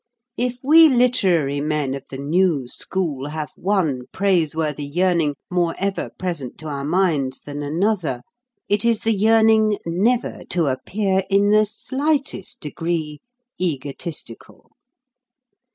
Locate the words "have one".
3.29-4.07